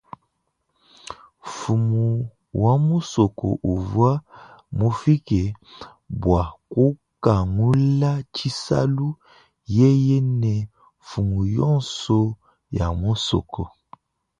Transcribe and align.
Mfumu 1.43 2.05
wa 2.63 2.73
musoko 2.87 3.47
uvwa 3.73 4.11
mufike 4.77 5.41
bwa 6.21 6.43
kukangula 6.71 8.11
tshisalu 8.33 9.09
yeye 9.77 10.17
ne 10.39 10.55
mfumu 11.01 11.39
yonso 11.57 12.19
ya 12.77 12.87
musoko. 13.01 13.61